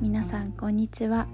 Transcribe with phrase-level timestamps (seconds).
[0.00, 1.28] 皆さんこんにちは。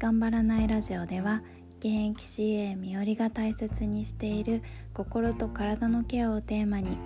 [0.00, 1.42] 頑張らないラジオでは
[1.78, 4.60] 現役 CA みおりが大切にしている
[4.92, 6.98] 心と体のケアをテーマに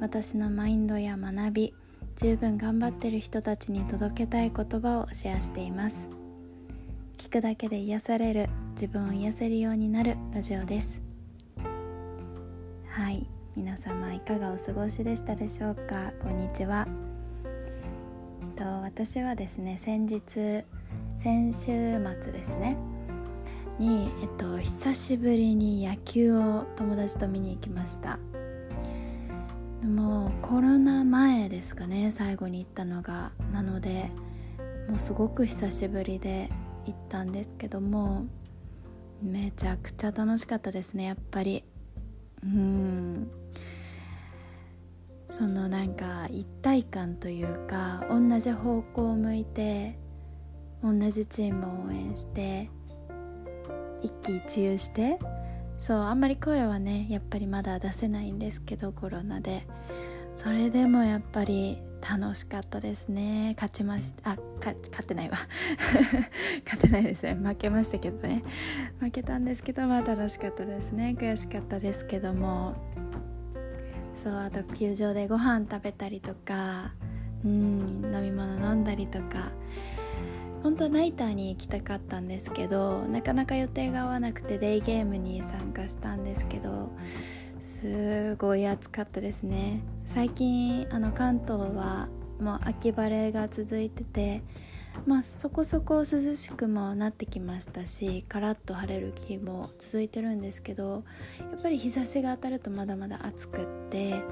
[0.00, 1.74] 私のマインドや学び
[2.14, 6.08] 十分頑張ってる人たちに届けたい言葉をシェアしています。
[7.18, 11.02] 聞くだけで癒される自分を癒せるようになるラジオです。
[12.86, 13.26] はい。
[13.56, 16.12] 皆様いかがお過ごしでしたでしょうか？
[16.22, 16.86] こんにちは。
[18.94, 20.64] 私はですね先日
[21.16, 21.64] 先週
[22.22, 22.76] 末ですね
[23.80, 28.20] に、えっと、久しぶりに野球を友達と見に行きました。
[29.84, 33.32] もうコロナ前ですかね最後に行ったのが。
[33.52, 34.12] なので
[34.88, 36.48] もうすごく久しぶりで
[36.86, 38.26] 行ったんですけども
[39.20, 41.64] めちゃくちゃ楽しかったですねやっぱり。
[42.44, 43.28] うん。
[45.36, 49.98] そのなんか一体感というか同じ方向を向いて
[50.80, 52.70] 同じチームを応援して
[54.00, 55.18] 一喜一憂して
[55.80, 59.66] そうあんまり声はねやっぱりまだ出せないんですけどコロナで。
[60.34, 63.54] それでもやっぱり楽しかったですね。
[63.56, 65.38] 勝ちましたあ勝ってないわ。
[66.66, 67.34] 勝ってないですね。
[67.34, 68.42] 負けましたけどね。
[68.98, 71.14] 負けたんですけどまあ楽しかったですね。
[71.16, 72.93] 悔しかったですけども。
[74.16, 76.92] そうあと球場でご飯食べたりとか
[77.44, 79.52] うん飲み物飲んだりとか。
[80.64, 86.88] 本当はナイターに行きたかったんですけどなかなか予定が合わなくてデイゲームに参加したんですけど
[87.60, 89.80] すごい暑かったですね。
[90.06, 92.08] 最近あの関東は
[92.40, 94.42] もう秋晴れが続いてて
[95.06, 101.04] まあそこそこ涼しくもなってきましたしカラッと晴れる日も続いてるんですけど
[101.38, 104.22] やっぱり日差しが当たるとまだまだ暑くって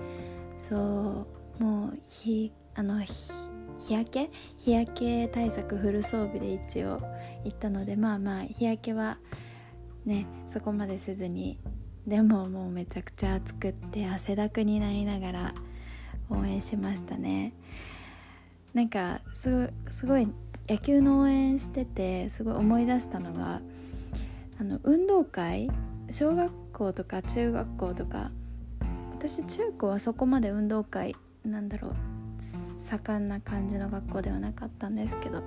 [0.56, 1.26] そ
[1.60, 3.32] うもう日あの日
[3.78, 4.30] 日焼け？
[4.56, 7.00] 日焼け対策フル装備で一応
[7.44, 9.18] 行ったのでまあまあ日焼けは
[10.04, 11.58] ねそこまでせずに
[12.06, 15.54] でももうめちゃくちゃ暑くって汗だくになりながら
[16.30, 17.52] 応援しましたね。
[18.72, 19.70] なんかす
[20.06, 20.26] ごい
[20.68, 23.60] 野球の応援しててすごい思い出したのが
[24.60, 25.70] あの運動会
[26.10, 28.30] 小学校とか中学校とか
[29.12, 31.94] 私中高はそこまで運動会なんだろう
[32.78, 35.42] 盛んな感じの学校ではなかったんですけど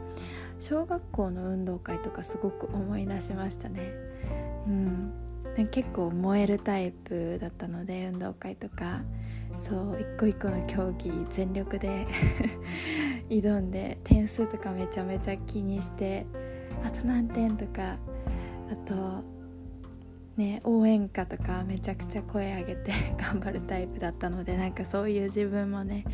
[0.59, 3.93] 小学校の運動会とかすごく思い出しましたね。
[4.67, 5.13] うん
[5.71, 9.03] 結構燃えるタイプだったので運動会とか
[9.57, 12.05] そう一個一個の競技全力で
[13.29, 16.25] 挑んで点数とかめちゃめちゃ気にして
[16.83, 17.97] あと何点とか
[18.71, 19.23] あと
[20.37, 26.05] ね応援歌とかめちゃくちゃ声上げて 頑張るタイプだったのでなんかそういう自分もね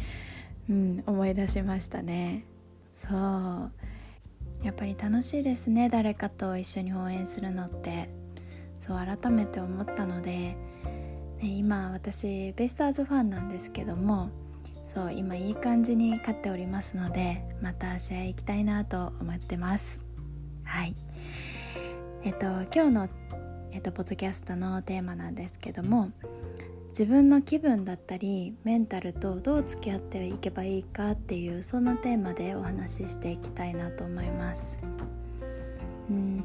[0.70, 2.46] うん思い出しましたね。
[2.94, 3.72] そう。
[4.64, 8.22] やっぱり楽しいですね誰かと一緒に応援するのって。
[8.82, 10.58] そう改めて思ったので、ね、
[11.44, 14.32] 今私ベイスターズファンなんですけども
[14.94, 20.02] そう今いい感じに勝っておりますのでまた試合行きたいなと思ってます。
[20.66, 20.96] はい。
[22.24, 23.10] えっと今日の、
[23.72, 26.12] えっと、ポッドキャストのテーマなんですけども
[26.90, 34.78] 自分の気分だったりメンタルとどう付き合っていけばいいかっていうそんなテーマでお話ししていきたいなと思います。
[36.10, 36.44] うん。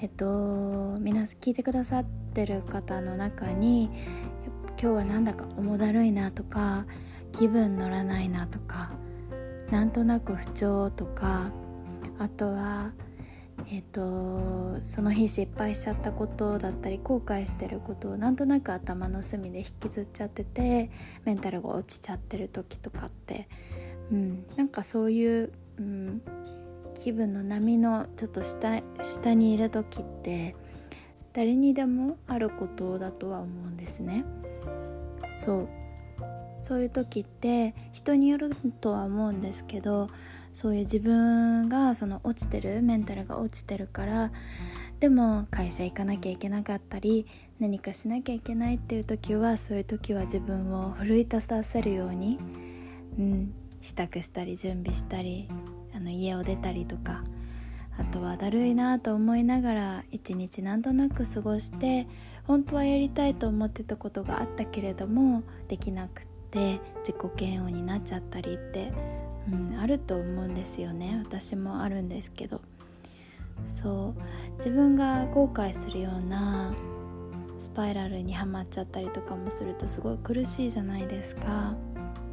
[0.00, 3.90] えっと皆さん聞いてくださってる方の中に
[4.80, 6.86] 今日はなんだか重だるいなとか
[7.32, 8.90] 気分乗らないなとか
[9.70, 11.50] なんとなく不調とか
[12.18, 12.92] あとは
[13.68, 20.90] えーと、その日失敗しちゃったことだったり後悔してることをなんとなく頭の隅で引きずっちゃってて
[21.24, 23.48] メンタルが落ちちゃってる時とかって、
[24.10, 26.22] うん、なんかそういう、うん、
[27.00, 30.54] 気分の波のちょっと下下にいる時って
[31.32, 34.24] 誰にでもあることだとは思うんですね。
[35.30, 35.68] そう
[36.62, 38.50] そういう時って人による
[38.80, 40.08] とは思うんですけど
[40.54, 44.30] そういう自分がその落ちてるメンタルが落ちてるから
[45.00, 47.26] でも会社行かなきゃいけなかったり
[47.58, 52.38] 何かしなきゃいけないっていう時はそういう時は自分を奮い立たせるように、
[53.18, 55.48] うん、支度したり準備したり
[55.94, 57.24] あの家を出たりとか
[57.98, 62.06] あとはだるいなと思いながら一日なんとなく過ごして
[62.44, 68.92] 本当はやりたいと思ってたことがあったけれどもできなくてって自己嫌悪になっちゃったりって
[69.50, 71.20] うん、あると思うんですよね。
[71.24, 72.60] 私もあるんですけど。
[73.66, 74.56] そう。
[74.58, 76.74] 自分が後悔するような
[77.58, 81.74] スパイラルにはまっちゃったりとかもするとすごい苦しいじゃないですか、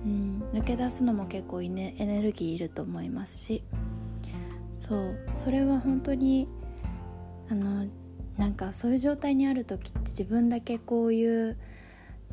[0.05, 3.63] うん、抜け出すのも結構エネルギーいると思いますし。
[4.75, 5.19] そう。
[5.33, 6.47] それは本当に
[7.49, 7.87] あの
[8.37, 11.57] なんかそういう状態にある時って自分だけこういう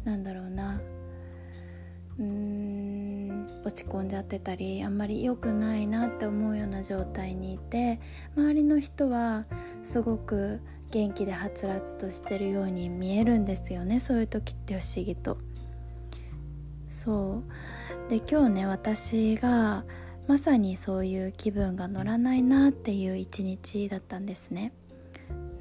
[0.05, 0.81] なんだろうな
[2.19, 8.01] うーん落ち込んじゃってたりあんまり良くないなって思うような状態にいて
[8.37, 9.45] 周りの人は
[9.83, 10.61] すごく
[10.91, 14.01] 元気ではつらつとしてるように見えるんですよね。
[14.01, 15.37] そういう時って不思議と。
[16.89, 17.43] そ
[18.07, 18.11] う。
[18.11, 19.85] で今日ね私が
[20.29, 24.73] まさにそういう気分が乗らないなっていう一日だったんですね、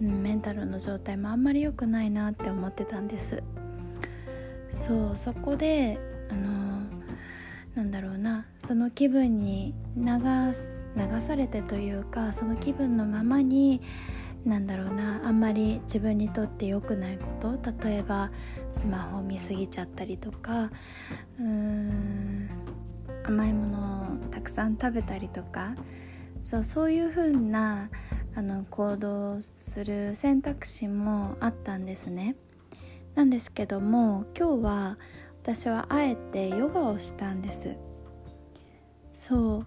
[0.01, 3.43] うん、メンタルの状態もあんまり良くないなって思ってたんです。
[4.69, 6.81] そうそこであの
[7.75, 8.45] なんだろうな。
[8.59, 13.81] その気分に流流されてというかその気分のままに
[14.45, 15.21] なんだろうな。
[15.25, 17.59] あんまり自分にとって良くないこと。
[17.87, 18.31] 例えば
[18.69, 20.71] スマホを見すぎちゃったりとか。
[21.39, 22.49] うーん。
[23.27, 25.75] 甘いものをたくさん食べたりとか。
[26.43, 27.89] そうそういう風な
[28.35, 32.35] あな行動する選択肢もあったんですね。
[33.15, 34.97] なんですけども今日は
[35.45, 37.75] 私はあえてヨガをしたんです。
[39.13, 39.57] そ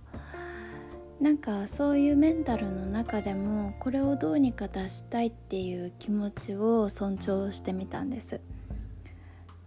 [1.21, 1.23] う。
[1.23, 8.41] なんかそういうメンタルの中でもこれをどうにか出したいっていう気持ちを尊重してみたんです。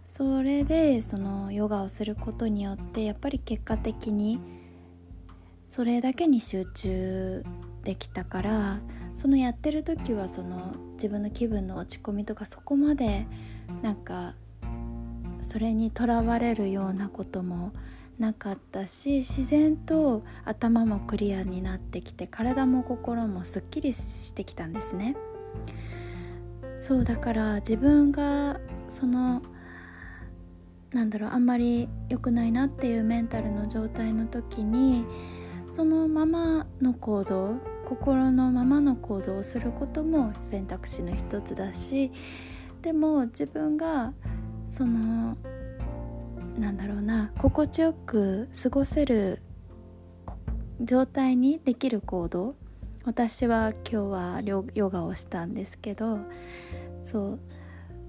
[0.04, 4.38] それでそのヨガをすることによってやっぱり結果的に
[5.66, 7.42] それだけに集中
[7.84, 8.80] できたから
[9.14, 13.26] そのやってる時はその自分の気分の落ち込みとかそこまで
[13.80, 14.34] なんか
[15.42, 17.72] それにとらわれるようなことも
[18.18, 25.16] なかったし自然と頭もクリアになってきて体も心もすっきりしてきたんですね。
[26.78, 28.58] そうだから自分が
[28.88, 29.42] その
[30.92, 35.04] なんだろうあんまり良くないなっていうメンタルの状態の時に
[35.70, 42.10] そのままの行動心のままの行動をすることも選択肢の一つだし
[42.82, 44.12] でも自分が
[44.72, 45.36] その
[46.56, 49.42] なんだろうな心地よく過ごせる
[50.80, 52.56] 状態にできる行動。
[53.04, 54.40] 私は今日は
[54.74, 56.20] ヨガをしたんですけど
[57.02, 57.40] そう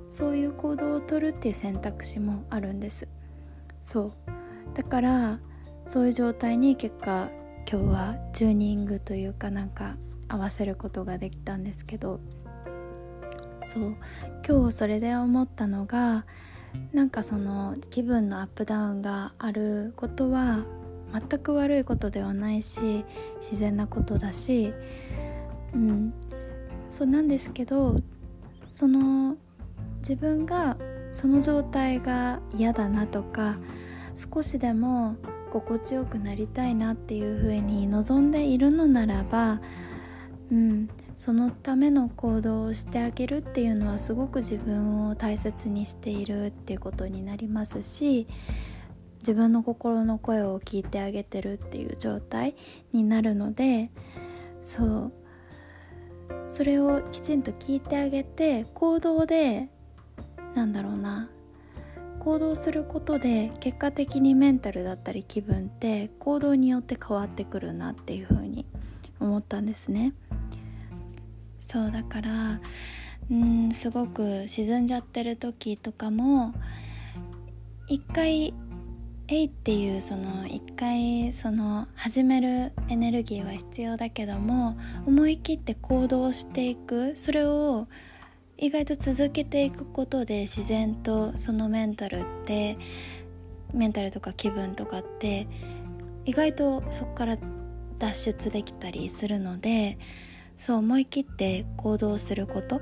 [0.08, 3.10] そういう行動をとるっていう選択肢もあるんです。
[3.82, 4.14] そう。
[4.74, 5.40] だから
[5.86, 7.30] そういう状態に結果
[7.70, 9.98] 今日はチューニングというかなんか
[10.30, 12.22] 合わせることができたんですけど。
[13.66, 13.98] そう。
[14.48, 16.26] 今日それで思ったのが
[16.92, 20.66] なんかその気分のアップダウンがあることは
[21.12, 23.06] 全く悪いことではないし
[23.40, 24.74] 自然なことだし
[25.74, 26.14] うん。
[26.90, 27.96] そうなんですけど
[28.70, 29.36] その
[30.00, 30.78] 自分が
[31.12, 33.58] その状態が嫌だなとか
[34.16, 35.16] 少しでも
[35.52, 39.60] 心地よくなりたいなっていうふうに望んでいるのならば、
[40.52, 48.28] うん、そのための行動をしてあげるっていうのはすごく自分を大切にしているっていうことになりますし
[49.20, 52.56] 自分の心の声を聞いてあげてるっていう状態
[52.92, 53.90] になるので
[54.64, 55.14] そう
[56.48, 59.70] それをきちんと聞いてあげて行動で
[60.56, 61.30] なんだろうな
[62.20, 68.66] 行動することで結果的にメンタルだったり気分って行動によって変わってくるなっていうふうに
[69.20, 70.14] 思ったんですね。
[71.66, 72.60] そうだから
[73.32, 76.54] うんすごく沈んじゃってる時とかも
[77.88, 78.54] 一回
[79.30, 84.78] 「えい」っていうその一回その始めるエネルギーは必要だけども
[85.08, 87.88] 思い切って行動していくそれを
[88.58, 92.78] 意外と続けていくことで自然とそのメンタルって
[93.74, 95.48] メンタルとか気分とかって
[96.26, 97.38] 意外とそこから
[98.00, 99.98] 脱出できたりするので
[100.58, 102.82] そう思い切って行動すること、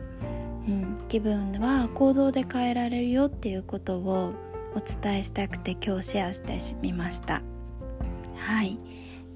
[0.67, 4.33] うん、気分は行動で変えられるよっていうことを
[4.75, 7.41] お伝えしたくて今日シェアしてみました。
[8.35, 8.77] はい。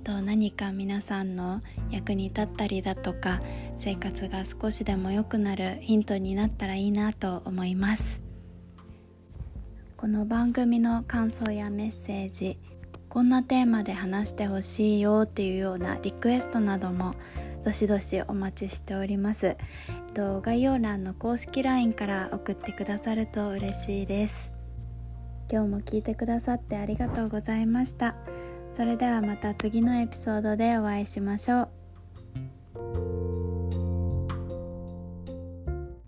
[0.04, 3.40] と何か皆さんの役に立ったりだとか
[3.76, 8.22] 生活が少しでも良くなるヒントになったらいいなと思います。
[9.98, 12.60] この番組の感想やメッセージ
[13.10, 17.16] こんなテーマで話してほしいよっていうようなリクエストなども
[17.66, 19.58] どしどしお待ちしております、
[20.14, 24.54] と、概要欄の公式 LINE から送ってくださると嬉しいです。
[25.52, 28.16] 今日も聞いてくださってありがとうございました。
[28.78, 31.85] それではまた次のエピソードでお会いしましょう。